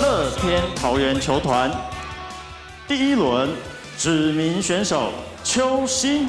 [0.00, 1.70] 乐天桃园球团
[2.88, 3.50] 第一轮
[3.98, 5.12] 指名选手
[5.44, 6.26] 邱心。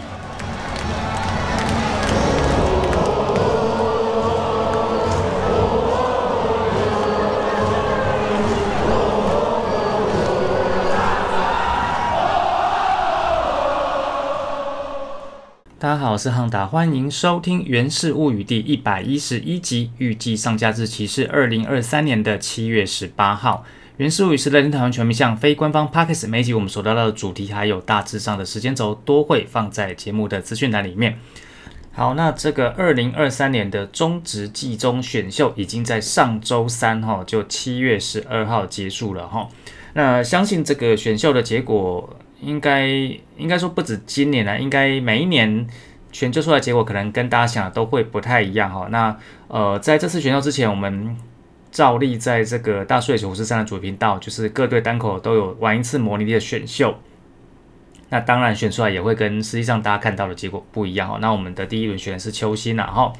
[15.81, 23.65] 大家好，我是汉达，欢迎收听《源氏物语》第一百一十一集，预计上架日期是二零二三年的七月十八号。
[23.97, 31.17] 《源氏物语》是乐天台湾全民向非官方 p a c k a g e 每集我们所聊到的主题还有大致上的时间轴，都会放在节目的资讯栏里面。
[31.93, 39.49] 好，那这个二零二三年的中职季中选秀已经在上周三哈，就七月十二号结束了哈。
[39.93, 42.07] 那相信这个选秀的结果。
[42.41, 42.87] 应该
[43.37, 45.65] 应该说不止今年了，应该每一年
[46.11, 48.87] 选秀出来结果可能跟大家想的都会不太一样哈。
[48.89, 49.15] 那
[49.47, 51.15] 呃，在这次选秀之前，我们
[51.71, 56.95] 照例在这个大数九五四三的主频道，就是各队单口都有玩一次模拟的选秀。
[58.09, 61.17] 那当然选出来也会跟实际上大家看到的结果不一样哈。
[61.21, 63.13] 那我们的第一轮选的是秋心呐哈。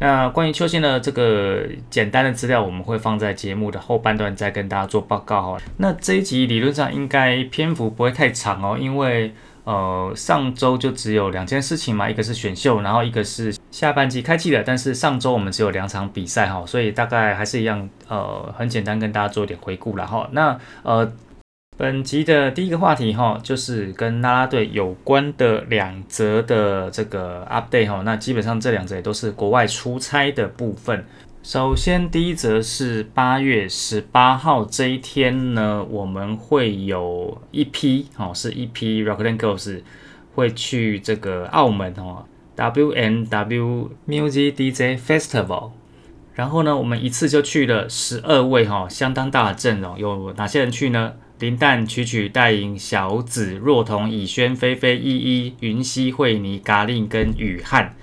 [0.00, 5.58] 那关于秋心的这个简单的资料，我们会放在节目的后半段再跟大家做报告哈。
[5.78, 14.62] 那这一集理论上应该篇幅不会太长哦，因为呃上周就只有两件事情嘛，一个是选秀，然后一个是下半季开季了。
[14.64, 20.28] 但是上周我们只有两场比赛哈，所以大概还是一样呃很简单跟大家做一点回顾了哈。
[20.32, 21.12] 那呃。
[21.78, 28.02] 本集的第一个话题哈，就是跟啦啦队有关的两则的这个 update 哈。
[28.04, 31.04] 那基本上这两则也都是国外出差的部分。
[31.44, 39.82] 首先第一则是八月十八号这一天呢，我们会有一批哦，是一批 Rockland Girls
[40.34, 42.24] 会去这个澳门哦
[42.56, 45.70] ，W N W Music DJ Festival。
[46.34, 49.96] 然后呢，我们一次就去了十二位哈，相当大的阵容。
[49.96, 51.12] 有哪些人去呢？
[51.38, 57.94] 林蛋、曲曲、戴莹、小紫、若彤、以轩、菲菲、依依、云溪、惠妮、嘎令跟雨汉。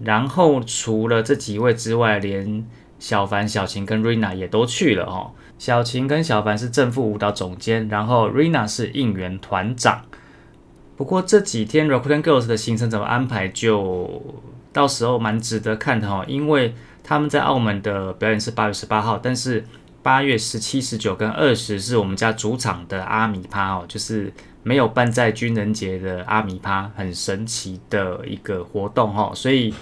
[0.00, 2.66] 然后除了这几位之外，连
[2.98, 5.32] 小凡、小晴跟 Rina 也都去了哦。
[5.58, 10.02] 小晴跟小凡是正副舞蹈总监，然后 Rina 是应援团长。
[10.94, 14.22] 不过这几天 Rock and Girls 的行程怎么安排，就
[14.74, 16.22] 到时候蛮值得看的哦。
[16.28, 19.64] 因为他们在澳门的表演是八月十八号，但是。
[20.02, 24.32] 八月十七、十九跟二十是我们家主场的阿米趴哦，就是
[24.62, 29.32] 没有办在军人节的阿米趴，很神奇的一个活动哈。
[29.34, 29.74] 所以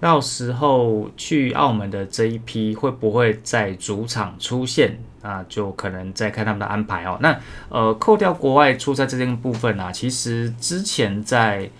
[0.00, 5.44] 到时候去澳门的这一批会不会在主场出现啊？
[5.48, 7.16] 就可能再看他们的安排哦。
[7.20, 7.38] 那
[7.68, 11.70] 呃，扣掉国外出差这件部分啊，其实之前在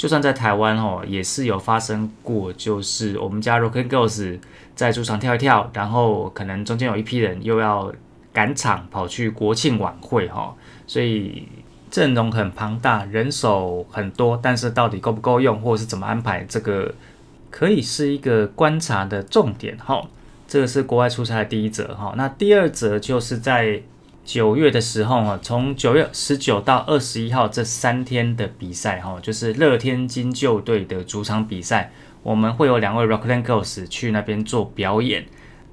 [0.00, 4.38] 就算在台湾哦，也是有发生过，就是我们家 Rock and Girls。
[4.74, 7.92] 在主场跳一跳，然后可能中间有一批人又要
[8.32, 10.54] 赶场跑去国庆晚会哈，
[10.86, 11.46] 所以
[11.90, 16.94] 阵容很庞大，人手很多，但是到底够不够用，或者是怎么安排，这个
[17.50, 20.02] 可以是一个观察的重点哈。
[20.48, 23.82] 这个是国外出差的第一则哈，那第二则就是在
[24.30, 31.90] 九月的时候哈，从九月十九到二十一号这三天的比赛哈，就是乐天金鹫队的主场比赛。
[32.22, 35.26] 我们会有两位 Rockland Girls 去那边做表演。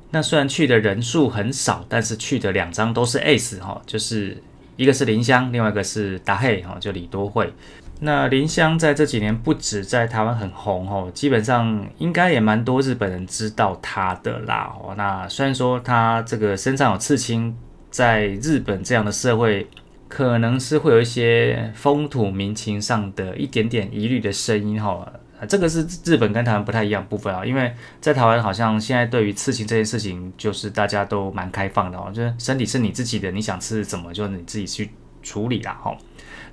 [0.10, 4.42] 那虽然去的人数很少，但是去的两张都是 Ace 哈，就是
[4.76, 7.54] 一个是林香，另外一个是达黑哈，就李多惠。
[8.00, 14.76] 那林香在这几年不止在台湾很红哦，基本上应该也蛮多日本人知道她的啦。
[14.82, 17.56] 哦，那虽然说她这个身上有刺青，
[17.90, 19.68] 在日本这样的社会，
[20.08, 25.12] 可能是会有一些风土民情上的一点点疑虑的声音哈。
[25.48, 27.72] 这个是日本跟台湾不太一样部分啊，因为
[28.02, 34.90] 在台湾好像现在对于刺青这件事情，就是大家都蛮开放的哦，就是身体是你自己的，你想刺怎么就你自己去
[35.22, 35.96] 处理啦哈。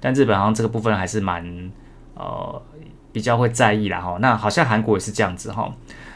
[0.00, 1.72] 但日本好像这个部分还是蛮
[2.14, 2.62] 呃
[3.10, 4.18] 比较会在意啦哈。
[4.20, 5.74] 那好像韩国也是这样子哈。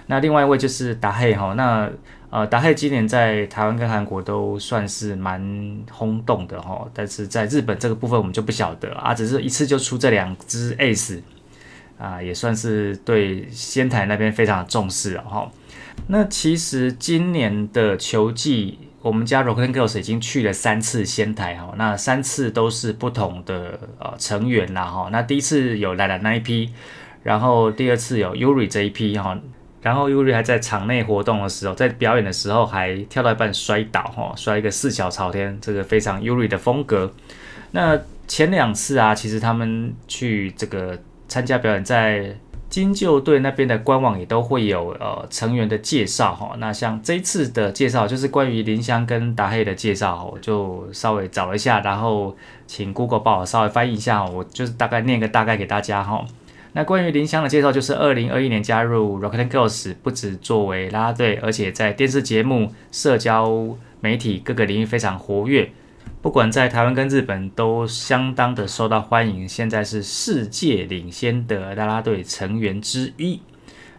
[0.09, 1.91] 那另外一位就是达黑哈，那
[2.31, 5.41] 呃达黑今年在台湾跟韩国都算是蛮
[5.91, 11.21] 轰动的哈，但是在日本这个部分我们就不晓得啊，只是一次就出这两只 ace。
[11.99, 15.51] 啊，也算是对仙台那边非常重视了哈。
[16.07, 21.75] 那其实今年的球季，我们家 Rock and Girls 已经去了三次仙台哈。
[21.77, 25.09] 那三次都是不同的呃成员啦哈。
[25.11, 26.73] 那第一次有来了那一批，
[27.25, 29.37] 然后第二次有 Yuri 这一批哈。
[29.89, 37.13] 然后 Yuri 还在场内活动的时候，在表演的时候还跳到一半摔倒哈，摔一个四脚朝天，这个非常 Yuri 的风格。
[37.71, 40.99] 那前两次啊，其实他们去这个。
[41.31, 42.35] 参加表演在
[42.71, 46.57] 金鹫队那边的官网也都会有呃成员的介绍哈。
[46.57, 52.35] 那像这一次的介绍就是关于林香跟达黑的介绍，我就稍微找了一下，然后
[52.67, 56.25] 请 Google 帮我稍微翻译一下，我就是大概念个大概给大家哈。
[56.75, 65.71] 那关于林香的介绍，就是二零二一年加入 Rocket Girls，不止作为啦啦队，而且在电视节目、社交媒体各个领域非常活跃。
[66.21, 73.41] 不管在台湾跟日本都相当的受到欢迎，现在是世界领先的啦啦队成员之一。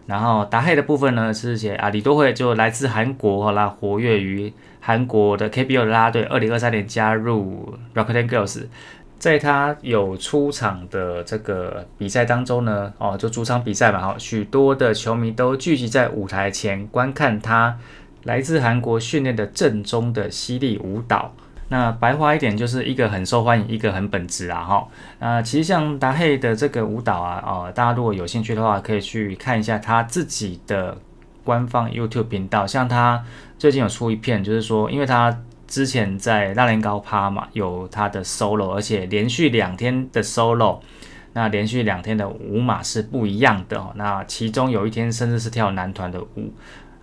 [0.06, 8.63] 然后达黑的部分呢，是写啊李多惠就来自韩国，啦，活跃于韩国的 KBO 啦啦队，二零二三年加入 Rocket Girls。
[9.19, 17.77] 在他有出场的这个比赛当中呢，哦，就主场比赛嘛，哈，许多的球迷都聚集在舞台前观看他
[18.24, 21.33] 来自韩国训练的正宗的犀利舞蹈。
[21.68, 24.88] 那白话一点，就是一个很受欢迎，一个很本质啊，哈。
[25.19, 30.98] 那其实像达黑的这个舞蹈啊，哦，大家如果有兴趣的话，可以去看一下他自己的
[31.44, 32.66] 官方 YouTube 频道。
[32.66, 33.21] 像他
[33.57, 35.38] 最近有出一片，就是说，因为他。
[35.69, 40.80] 之前在大连高趴嘛，有他的 solo，而且连续两天的 solo，
[41.33, 43.94] 那连续两天的舞码是不一样的哦。
[43.95, 46.51] 那其中有一天甚至是跳男团的舞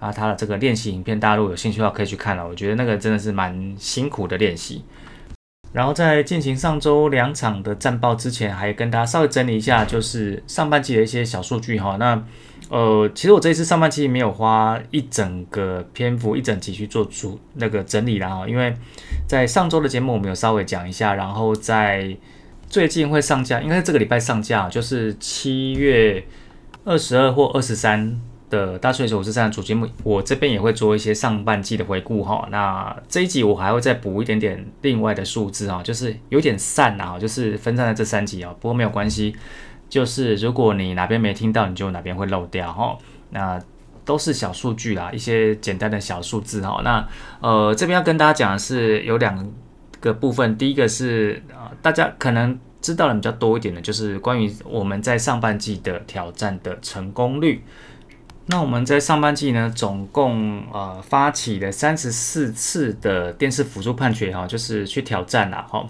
[0.00, 2.46] 啊，他的这个练习影片，大家如果有兴趣的话可以去看了。
[2.46, 4.84] 我觉得那个真的是蛮辛苦的练习。
[5.72, 11.96] 然后在进行上周两场的战报之前，还跟大家稍微整理一下，就是上半季的一些小数据哈。
[11.98, 12.20] 那
[12.68, 18.74] 呃，其实我这一次上半期没有花一整个篇幅、一整集去做主那个整理啦哈，因为
[19.28, 22.16] 在上周的节目我们有稍微讲一下，然后在
[22.68, 26.24] 最近会上架，应该是这个礼拜上架，就是七月
[26.84, 28.20] 二十二或二十三
[28.50, 32.48] 的大数据五十三主节目，我这边也会做一些上半季的回顾哈。
[32.50, 39.36] 那这一集我还会再补一点点另外的数字啊，就是有点散啊，就是分散在这三集啊，不过没有关系。
[39.88, 42.96] 就是如果你哪边没听到，你就哪边会漏掉哈。
[43.30, 43.60] 那
[44.04, 46.80] 都是小数据啦，一些简单的小数字哈。
[46.84, 47.08] 那
[47.40, 49.50] 呃这边要跟大家讲的是有两
[50.00, 57.64] 个部分，第一个是呃大家可能知道的比较多一点的，就是关于我们在上半季的挑战的成功率。
[58.48, 65.84] 那我们在上半季呢，总共呃发起了三十四次的电视辅助判决哈，就是去挑战啦哈。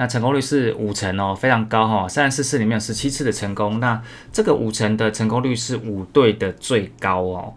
[0.00, 2.06] 那成功率是五成哦，非常高哈。
[2.08, 4.00] 三十四次里面有十七次的成功，那
[4.32, 7.54] 这个五成的成功率是五队的最高哦。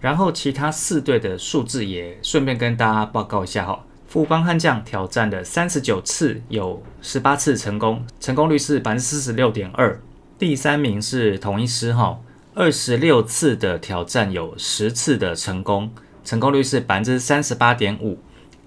[0.00, 3.84] 然后其他四队的数字也顺便跟大家报告一下哈。
[4.08, 10.02] 富邦悍将挑战的三十九次有十八次成功，成功率是百分之四十六点二。
[10.36, 12.18] 第三名是同一师哈。
[12.54, 15.92] 二十六次的挑战有十次的成功，
[16.24, 18.18] 成功率是百分之三十八点五。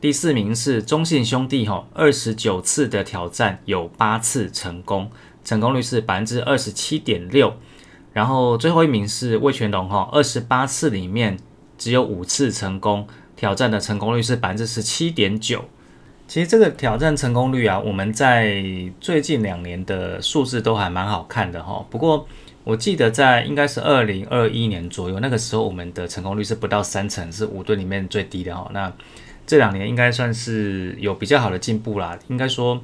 [0.06, 5.10] 第四名是中信兄弟哈，二十九次的挑战有八次成功，
[5.44, 7.52] 成功率是百分之二十七点六。
[8.14, 11.40] 然后最后一名是魏全龙哈，二十八次里面
[11.80, 15.66] 只有五次成功，挑战的成功率是百分之十七点九。
[16.28, 18.64] 其实这个挑战成功率啊，我们在
[19.02, 21.84] 最近两年的数字都还蛮好看的哈。
[21.90, 22.28] 不过
[22.64, 28.70] 我记得在应该是二零二一年左右，那个时候我们的成功率是不到三成，是五队里面最低的哈。
[28.72, 28.94] 那
[29.46, 32.18] 这两年应该算是有比较好的进步啦。
[32.28, 32.82] 应该说，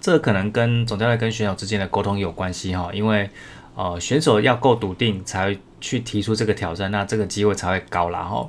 [0.00, 2.90] 这可能跟总教练跟选手之间的沟通有关系哈。
[2.92, 3.30] 因为
[3.74, 8.48] 呃选手要够笃定，才去提出这个挑战，那这个机会才会高啦哈。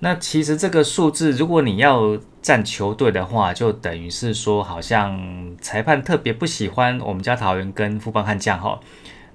[0.00, 8.78] 那其实这个数字，如果你要占球队的话，就等于是说，好像裁判特别不喜欢我们家桃园跟富邦悍将哈。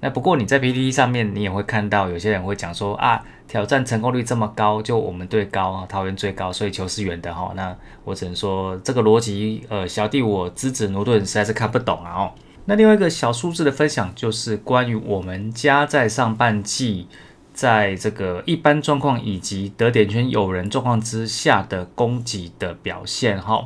[0.00, 7.52] 那不过你在 PPT 上面，你也会看到有些人会讲说啊，挑战成功率这么高，就我们队高啊，桃园最高，所以球是圆的哈。
[7.56, 7.74] 那
[8.04, 12.32] 我只能说这个逻辑，呃，小弟我资质牛顿实在是看不懂啊哦。
[12.66, 17.06] 那另外一个小数字的分享，就是关于我们家在上半季，
[17.52, 23.64] 在这个一般状况以及得点圈有人状况之下的攻击的表现哈。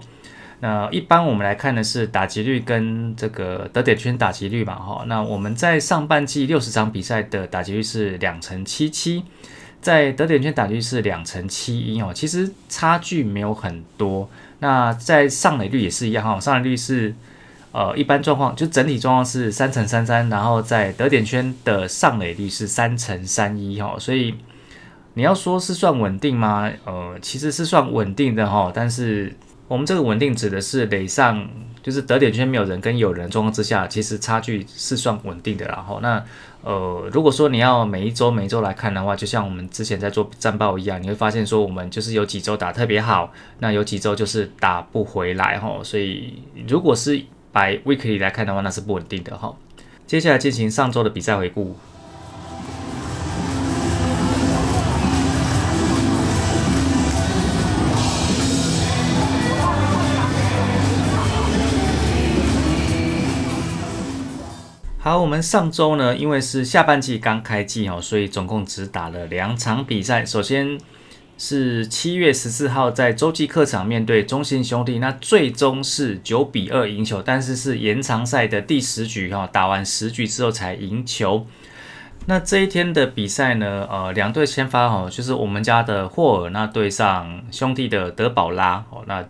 [0.60, 5.04] 那一般我们来看的是打击率跟这个得点圈打击率嘛，哈。
[5.06, 9.22] 那我们在上半季六十场比赛的打击率是两成七七，
[9.80, 14.28] 在得点圈打击率是两成七一哦，其实差距没有很多。
[14.58, 17.14] 那在上垒率也是一样哈，上垒率是
[17.70, 24.34] 呃一般状况，就整体状况是三乘三三，然后在得点圈的上垒率是三乘三一哈，所以
[25.14, 26.68] 你要说是算稳定吗？
[26.84, 29.32] 呃，其实是算稳定的哈，但是。
[29.68, 31.46] 我们这个稳定指的是垒上，
[31.82, 35.66] 就是得点圈没有人跟有人状况之下，其实差距是算稳定的。
[35.66, 36.24] 然后那
[36.62, 45.78] 呃，如果说你要每一周每一周来看的话，就像我们之前在做战报一样，你会发现说我们就是有几周打特别好，那有几周就是打不回来哈。
[45.84, 47.22] 所以如果是
[47.52, 49.54] 白 weekly 来看的话，那是不稳定的哈。
[50.06, 51.76] 接下来进行上周的比赛回顾。
[65.08, 70.22] 好，我们上周呢，因为是下半季刚开季哦，所以总共只打了两场比赛。
[70.22, 70.78] 首先
[71.38, 81.46] 是七月十四号在洲际客场面对中信兄弟，那最终是九比二赢球，但是是延长赛的第十局哈，打完十局之后才赢球。
[82.26, 89.24] 那这一天的比赛呢，呃，两队先发哈，就是我们家的霍尔那对上兄弟的德保拉哦，那。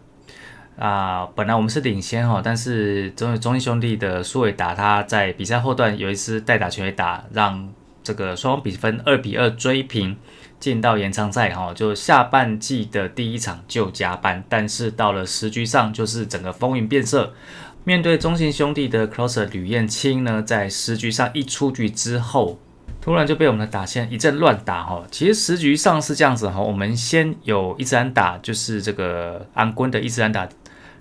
[0.79, 7.69] 啊，本来我们是领先哈，但是中中信兄弟的苏伟达他在比赛后段有一次代打全垒打，让
[8.05, 10.17] 这个双方比分二比二追平，
[10.61, 17.35] 进到延长赛哈，就下半季的第一场就加班，但是到了时局上就是整个风云变色，
[17.83, 22.57] 面对中信兄弟的 closer 吕彦青呢，在时局上一出局之后，
[23.01, 30.49] 突然就被我们的打线一阵乱打哈，其实时局上是这样子哈，我们先有一支安打，就是这个安坤的一支安打。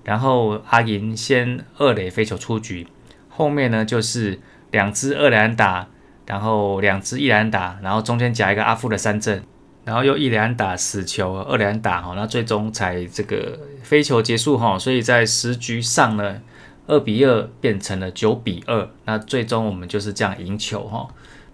[0.08, 2.88] 然后阿银先二垒飞球出局，
[3.28, 4.40] 后面呢就是
[4.72, 5.86] 两支二垒打，
[6.26, 9.44] 然后两支一垒打，然后中间夹一个阿富的三振，
[9.84, 16.40] 然后又一垒打死球，二垒打哈，那最终才这个飞球结束哈，所以在十局上呢，
[16.88, 21.10] 二比二变成了九比二，那最终我们就是这样赢球哈。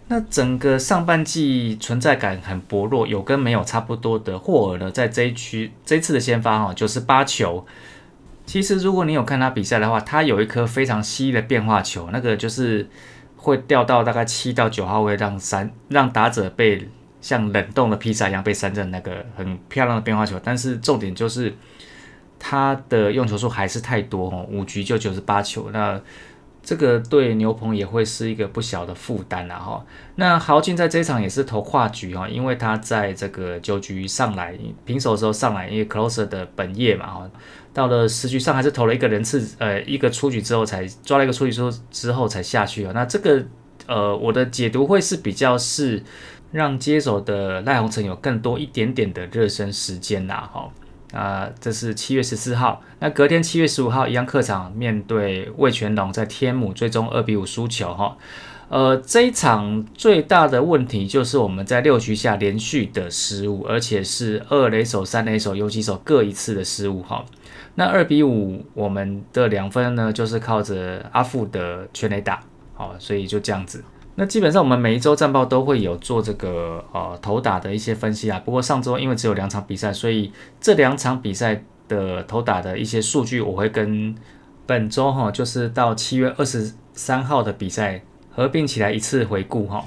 [0.10, 7.66] 那整个上半季存在感很薄弱，有跟没有差不多的霍尔呢，在这一区这次的先发哈，九十八球。
[8.46, 12.88] 其实，如果你有看他比赛的话，他有一颗非常细的变化球，那个就是
[13.38, 16.90] 会掉到大概七到九号位，让三让打者被
[17.22, 20.40] 像冷冻的披萨一样被三振，那个很漂亮的变化球。
[20.44, 21.54] 但是重点就是
[22.38, 26.00] 他的用球数还是太多哦，五局就九十八球，那。
[26.66, 29.86] 这个对牛棚也会是一个不小的负担啊哈。
[30.16, 37.30] 那豪进在这场也是投跨局哈，因为他在这个九局上来平手的时候上来，因为 closer 的本业嘛哈，
[37.74, 42.92] 到了十局上还是投了一个人次，呃，一个出局之后才抓了一个出局之后之后才下去啊。
[42.94, 43.44] 那这个
[43.88, 46.04] 呃，我的解读会是比较是
[46.52, 50.70] 让接手的赖鸿成有更多一点点的热身时间啦哈。
[51.12, 52.82] 啊，这是七月十四号。
[53.00, 58.18] 那隔天七月十五号，一样客场面对魏全龙，在天母最终二比五输球哈。
[58.70, 67.24] 呃，这一场最大的问题就是我们在六局下连续的失误，而且是二垒手、三垒手、游击手各一次的失误哈。
[67.76, 72.40] 那二比五，我们的两分呢，就是靠着阿富的全垒打，
[72.76, 73.84] 好，所以就这样子。
[74.16, 78.40] 那基本上我们每一周战报都会有做这个呃投打的一些分析啊。
[78.46, 84.14] 不过上周因为只有两场比赛，所以这两场比赛的投打的一些数据，我会跟
[84.68, 89.84] 本周哈，就是到七月二十三号的比赛合并起来一次回顾哈。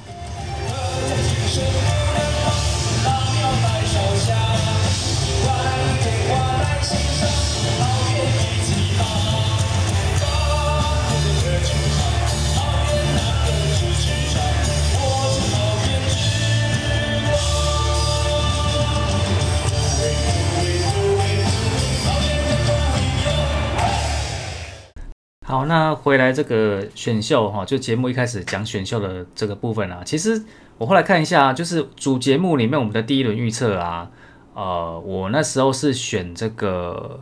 [25.56, 30.44] 好，那回来这个选秀哈，就节目一开始讲选秀的这个部分啊，其实
[30.76, 34.10] 我后来看一下，就是主节目里面我们的第一轮预测啊，
[34.52, 37.18] 呃，我那时候是选这个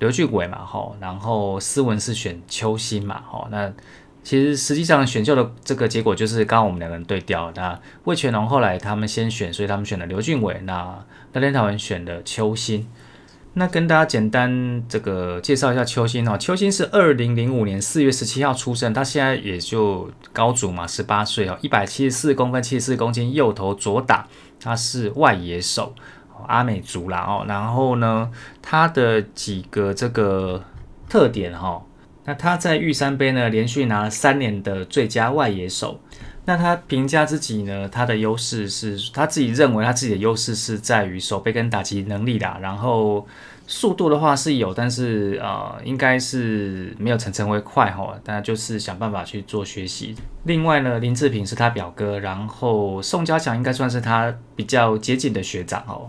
[0.00, 3.72] 刘俊伟嘛，哈，然后斯文是选邱心嘛，哈，那
[4.22, 11.02] 其实实际上选秀的这个结果就是刚刚我们两个人对调，那魏全龙后来他们先选，所以他们选了刘俊伟，那
[11.32, 12.86] 那天台湾选的邱心。
[13.58, 24.28] 那跟大家简单这个介绍一下邱心哦，邱心是二零零五年四月十七号出生，他现在也就高足嘛，十八岁哦，一百七十四公分，七十四公斤，右投左打，
[24.60, 25.92] 他是外野手，
[26.46, 28.30] 阿美族啦哦，然后呢，
[28.62, 30.62] 他的几个这个
[31.08, 31.82] 特点哈，
[32.26, 36.00] 那他在玉山杯呢连续拿了三年的最佳外野手。
[36.48, 37.86] 那他评价自己呢？
[37.90, 43.26] 他的优势是他自己认为他自己的优势是在于手背跟打击能力的，然后
[43.66, 48.18] 速度的话是有，但是呃，应该是没有陈晨威快哈。
[48.24, 50.14] 大家就是想办法去做学习。
[50.44, 56.08] 另外呢，林志平是他表哥，然后宋家强应该算是他比较接近的学长哦。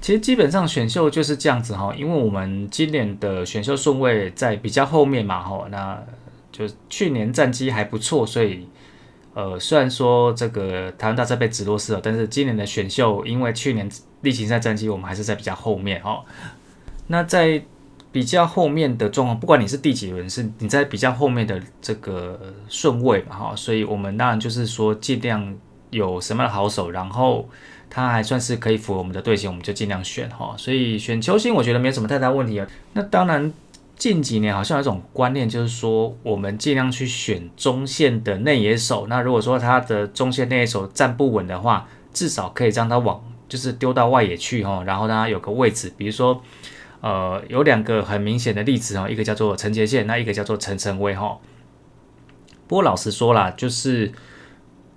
[0.00, 6.00] 其实基本上选秀就是这样子哈，因为我们今年的选秀顺位在比较后面嘛哈，那
[6.52, 8.68] 就去年战绩还不错，所以。
[9.34, 13.88] 呃，虽然说这个台湾大赛被直落式了，但是今年的选秀，因为去年
[14.20, 16.22] 例行赛战绩，我们还是在比较后面哈。
[17.06, 17.62] 那在
[18.10, 25.56] 比较后面的状况，不管你是第几轮，是你在比较后面的这个顺位嘛哈，所以我们当然就是说尽量
[25.90, 27.48] 有什么样的好手，然后
[27.88, 30.54] 他还算是可以符合我们的队形，我们就尽量选哈。
[30.58, 32.66] 所以选球星，我觉得没有什么太大问题啊。
[32.92, 33.52] 那当然。
[34.02, 39.06] 近几年好像有一种观念，就是说我们尽量去选中线的内野手。
[39.06, 45.92] 那如果说他的中线内野手站不稳的话，至少可以让他往就是丢到外野去哈，然后让他有个位置。
[45.96, 46.42] 比如说，
[47.00, 51.38] 呃，有两个很明显的例子哈，一个叫做陈杰宪，那一个叫做陈晨威哈。
[52.66, 54.10] 不过老实说啦，就是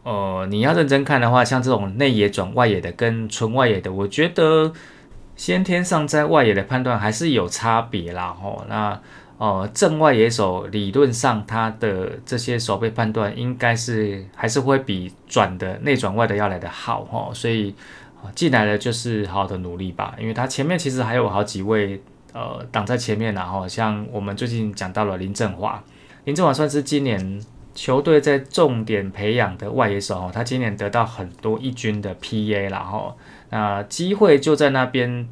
[0.02, 4.74] 呃，你要认真看的话，像这种内野转外野的跟纯外野的，我觉得。
[5.36, 9.00] 先天上在外野的判断还是有差别啦，吼，那
[9.38, 17.76] 呃正外野手理论上他的这些手背判断应该是还是会比转的内转外的要来的好，吼，所以
[18.34, 22.02] 进来的就是好好的努力吧，因为他前面其实还有好几位
[22.32, 25.84] 呃挡在前面，然后像我们最近讲到了林振华，
[26.24, 27.42] 林振华算是今年
[27.74, 33.18] 球队在重点培养的外野手，他今年得到很多一军的 PA 然后。
[33.56, 35.30] 那机会就在那边，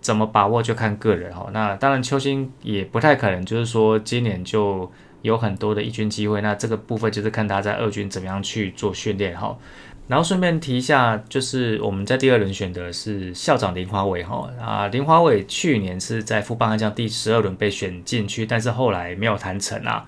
[0.00, 1.50] 怎么把握就看个人哈。
[1.52, 4.88] 那当然，邱星也不太可能，就是说今年就
[5.22, 6.40] 有很多的一军机会。
[6.40, 9.58] 那这个部分就是看他在二军怎么样去做训练哈。
[10.06, 20.06] 然后顺便提一下，就是我们在第二轮选的是校长林华伟哈啊，林华伟去年是在富邦悍将第十二轮被选进去，但是后来没有谈成啊。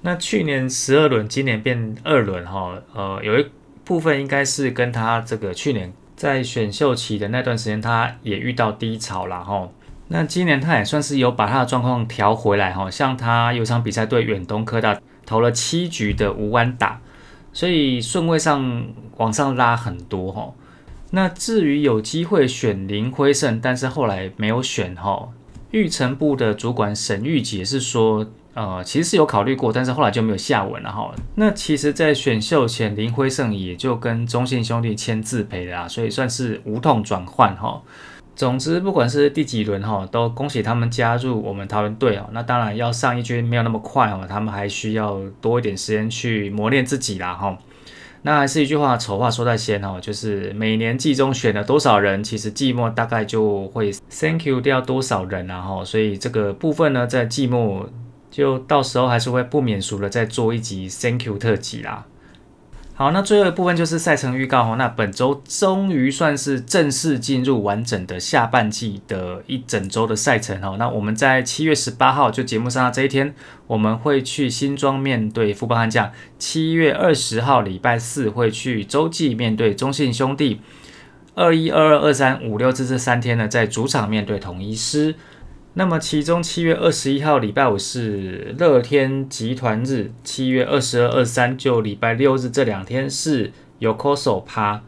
[0.00, 3.46] 那去年十二轮，今年变二轮哈，呃，有一
[3.84, 5.92] 部分应该是跟他这个去年。
[6.16, 9.68] 在选秀期的那段时间，他也遇到低潮了哈。
[10.08, 12.90] 那今年他也算是有把他的状况调回来哈。
[12.90, 17.00] 像他有场比赛对远东科大投了七局的无安打，
[17.52, 18.86] 所以顺位上
[19.18, 20.52] 往上拉很多哈。
[21.10, 25.28] 那至于有机会选林辉胜，但是后来没有选哈。
[25.72, 28.26] 育成部的主管沈玉杰是说。
[28.56, 31.14] 呃，其实是有考虑过，但是后来就没有下文了哈。
[31.34, 37.82] 那其实，在选秀前，林辉胜也就跟中信兄弟签字赔啦，所以算是无痛转换哈。
[38.34, 42.30] 总之，不管是第几轮哈，都恭喜他们加入我们桃园队哦。
[42.32, 47.58] 那当然要上一军没有那么快哦，他们还需要多一点时间去磨练自己啦哈。
[48.22, 57.86] 那还是一句话，丑话说在先哦，就是每年季中选了多少人，其实季末大概就会 thank you 掉多少人然后，所以这个部分呢，在季末。
[58.36, 62.04] 就到时候还是会不免俗的再做一集 Thank you 特辑啦。
[62.92, 64.76] 好，那最后一部分就是赛程预告哦。
[64.76, 70.76] 那本周终于算是正式进入完整的下半季的一整周的赛程哦。
[70.78, 73.34] 那我们在七月十八号就节目上的这一天，
[73.68, 80.58] 我们会去新庄面对富邦悍将；七月二十号礼拜四会去洲际面对中信兄弟；
[81.34, 85.14] 二一、二二、二三、五六这这三天呢，在主场面对统一师。
[85.78, 94.80] 那么其中七月二十一号礼拜五是乐天集团日，七月二十二、二三就礼拜六日这两天是有 coso 趴。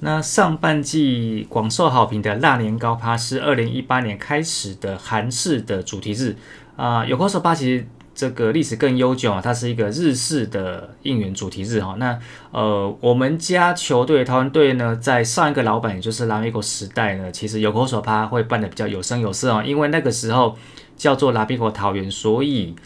[0.00, 6.34] 那上半季广受好评的腊年糕趴是二零一八年开始的韩式的主题日
[6.74, 7.86] 啊，有 coso 趴其实。
[8.14, 11.96] 这个历史更悠久啊，它是一个日式的应援主题日哈。
[11.98, 12.18] 那
[12.50, 20.56] 呃，我们家球队台湾队呢，在上一个老板，也就是拉米狗时代呢，其实有口手趴会办的比较有声有色哦，因为那个时候
[20.94, 22.76] 叫做拉比狗桃园，所以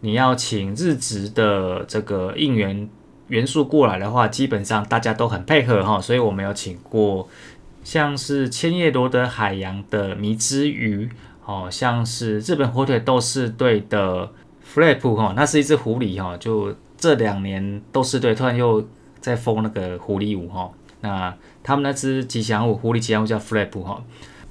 [0.00, 2.88] 你要请日职的这个应援
[3.26, 6.00] 元素过来的话，基本上大家都很配合哈。
[6.00, 7.28] 所以我们有请过
[7.82, 11.10] 像是千叶罗德海洋的迷之鱼，
[11.44, 14.30] 哦，像是日本火腿斗士队的。
[14.76, 18.86] Flap 哈，那是一只狐狸哈，就这两年斗士队突然又
[19.20, 24.04] 在封那个狐狸舞哈，那他们那只吉祥物狐狸吉祥物叫 Flap 哈，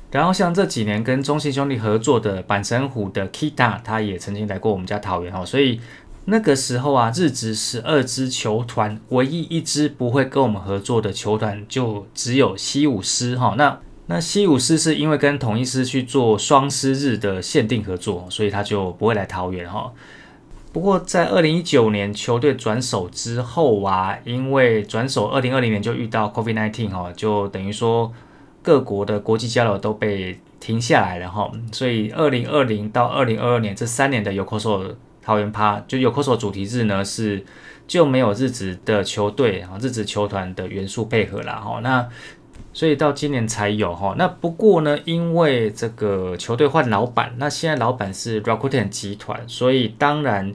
[0.10, 5.80] 然后像这几年跟中信兄弟合作的板神虎的 Kita，他也曾经来过我们家桃园哈，所以
[6.26, 13.80] 那个时候啊，日职十二支球团唯一一支不会跟我们合作的球团就只有西武狮哈，那。
[14.08, 19.92] 那西武师是因为跟统一师去做双狮日的限定合作，所以他就不会来桃园哈。
[20.72, 28.12] 不过在二零一九年球队转手之后啊，因为转手二零二零年就遇到 COVID-19 哈，就等于说
[28.62, 31.50] 各国的国际交流都被停下来了哈。
[31.72, 37.44] 所以二零二零到二零二二年这三年的有口手桃园趴，就有口手主题日呢是
[37.88, 41.80] 就没有日职的球队啊，日职球团的元素配合了哈。
[41.82, 42.08] 那
[42.74, 50.54] 所以到今年才有哈，那不过呢，因为这个球队换老板，那现在老板是 Rakuten 集团，所以当然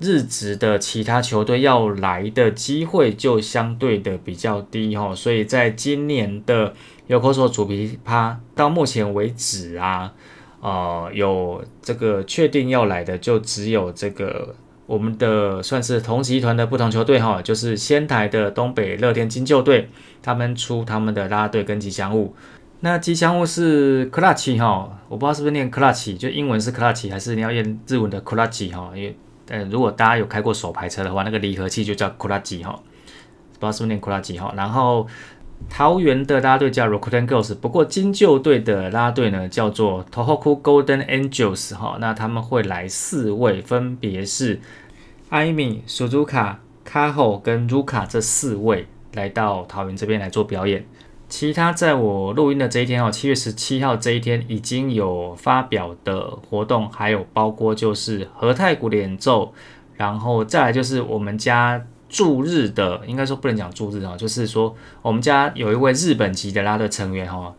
[0.00, 5.14] 日职的其他球队要来的机会就相对的比较低哈。
[5.14, 6.72] 所以在今年的
[7.08, 10.14] Yokoso 主题趴到目前为止啊，
[10.60, 14.54] 呃，有这个确定要来的就只有这个。
[14.86, 19.88] 我们的算是同集团的不同球队哈，就是仙台的东北乐天金鹫队，
[20.22, 22.34] 他们出他们的拉队跟吉祥物。
[22.80, 28.92] 那吉祥物是 clutch 哈，我不知道是不是念 clutch，就英文是 clutch 还是你要念日文的 clutch 哈？
[28.94, 29.16] 因为
[29.48, 34.52] 呃，如果大家有开过手排车的话，那个离合器就叫 clutch 哈，不知道是不是念 clutch 哈。
[34.54, 35.06] 然后
[35.70, 41.96] 桃园的拉队叫 Rakuten Girls，不过金鹫队的拉队呢叫做 Tohoku Golden Angels 哈。
[42.00, 44.60] 那他们会来四位，分别是
[45.30, 50.86] Amy、Suzuka、Kaho 跟 Ruka 这四位来到桃园这边来做表演。
[51.26, 59.52] 其他在我录音的这一天哦，七月十七号这一天已经有发表的活动，还有包括就是和太鼓的演奏，
[59.96, 61.84] 然后再来就是我们家
[62.14, 64.72] 驻日的，应该说不能讲驻日哦，就是说
[65.02, 67.52] 我们家有一位日本籍的拉的成员哈，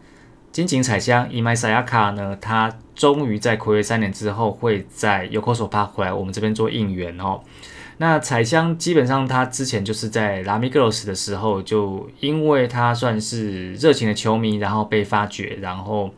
[0.54, 7.41] 金井彩香伊麦萨亚卡呢，他终于在暌违三年之后会在 Yokoso Park 回来我们这边做应援哦。
[7.98, 16.13] 那彩香基本上，他之前就是在拉米格罗斯的时候，就因为他算是热情的球迷，然后被发掘，然后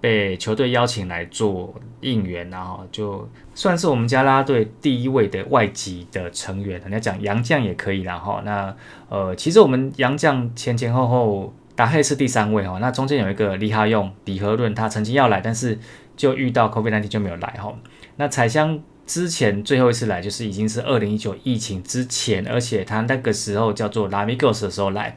[0.00, 6.80] 被球队邀请来做应援，然后就算是我们家拉队第一位的外籍的成员。
[6.80, 8.74] 人家讲洋将也可以，然后那
[9.08, 15.78] 呃，其实我们洋将前前后后达黑是第三位哈，那中间有一个利哈用李和论，他曾经要来，但是
[16.16, 17.74] 就遇到 COVID-19 就没有来哈。
[18.16, 18.80] 那彩香。
[19.08, 25.16] 之前最后一次来就是已经是二零一九疫情之前，而且他那个时候叫做拉米戈斯的时候来。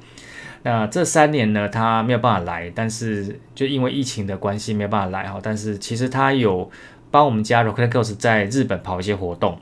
[0.63, 5.39] 那这三年呢，他没有办法来，但是就因为疫情的关系没有办法来哈。
[5.41, 6.69] 但是其实他有
[7.10, 9.58] 帮我们家 Rocket Girls 在日本跑一些活动。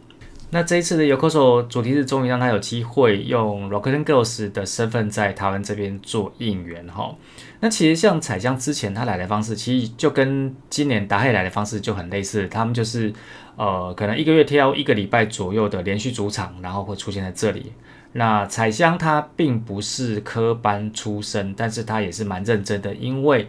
[0.51, 7.15] 那这一次的 Yokoso 主题日终于让他有机会用 Rocket Girls 的身份在台湾这边做应援哈。
[7.59, 13.13] 那其实像彩香之前他来的方式，其实就跟今年达黑来的方式就很类似，他们就是
[13.55, 17.71] 呃可能一个月挑一个礼拜左右的连续主场，然后会出现在这里。
[18.13, 23.47] 那彩香她并不是科班出身，但是她也是蛮认真的，因为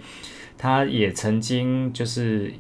[0.57, 2.53] 她也曾经就是。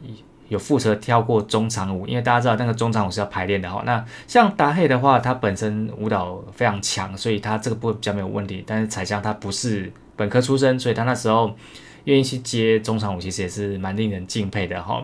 [0.50, 3.84] 有负责跳过中场舞，因为大家知道那个中场舞是要排练的哈。
[3.86, 8.64] 那像达黑的话，他本身舞蹈非常强，所以他这个部分比较没有问题。
[8.66, 11.54] 但是彩香她不是本科出身，所以她那时候
[12.02, 15.00] 愿意去接中场舞，其实也是蛮令人敬佩的哈。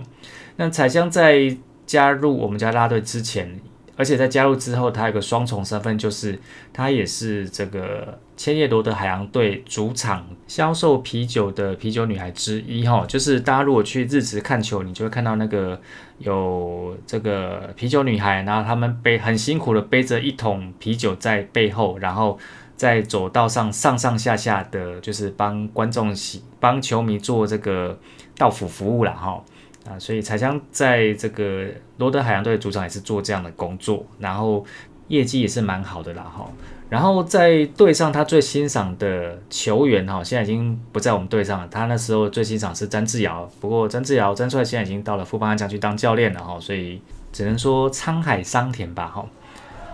[0.57, 1.57] 那彩香在
[1.87, 3.61] 加入我们家拉队之前。
[3.97, 6.39] 而且在加入之后，他有个双重身份，就是
[6.73, 13.07] 他也是这个千叶罗德海洋队主场销售啤酒的啤酒女孩之一哈。
[13.09, 15.81] 就是大家如果去日职看球，你就会看到那个
[16.19, 22.39] 有这个啤酒女孩，然后他们背很辛苦的背着一桶啤酒在背后，然后
[22.77, 27.99] 在走道上上上下下的，就是帮观众洗、帮球迷做这个
[28.37, 29.43] 到府服务了哈。
[29.89, 31.67] 啊，所以彩香在这个
[31.99, 34.65] 罗德海洋队的主场也是做这样的工作，然后
[35.09, 36.47] 业绩也是蛮好的啦哈。
[36.89, 41.69] 然后在队上，他最欣赏的球员哈，现在已经不在我们队上了。
[41.69, 49.27] 他那时候最欣赏是詹志尧，不过詹志尧詹帅现在已经到了富邦安将去当教练了哈，所以只能说沧海桑田吧哈。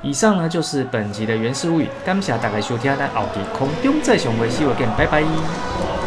[0.03, 6.02] 以上呢就是本集的原始物语，感谢大家收听，咱奥迪空中再雄会，see you again，拜拜。